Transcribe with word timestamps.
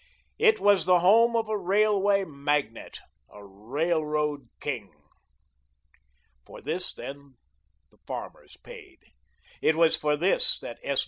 It 0.39 0.59
was 0.59 0.87
the 0.87 1.01
home 1.01 1.35
of 1.35 1.47
a 1.47 1.55
railway 1.55 2.23
"Magnate," 2.23 3.01
a 3.31 3.45
Railroad 3.45 4.49
King. 4.59 4.91
For 6.43 6.59
this, 6.59 6.91
then, 6.91 7.35
the 7.91 7.99
farmers 8.07 8.57
paid. 8.63 8.97
It 9.61 9.75
was 9.75 9.95
for 9.95 10.17
this 10.17 10.57
that 10.57 10.79
S. 10.81 10.99